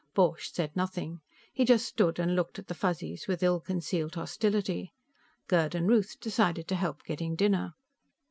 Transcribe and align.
Borch 0.15 0.51
said 0.51 0.75
nothing; 0.75 1.21
he 1.53 1.63
just 1.63 1.85
stood 1.85 2.17
and 2.17 2.35
looked 2.35 2.57
at 2.57 2.65
the 2.65 2.73
Fuzzies 2.73 3.27
with 3.27 3.43
ill 3.43 3.59
concealed 3.59 4.15
hostility. 4.15 4.95
Gerd 5.47 5.75
and 5.75 5.87
Ruth 5.87 6.19
decided 6.19 6.67
to 6.69 6.75
help 6.75 7.03
getting 7.03 7.35
dinner. 7.35 7.75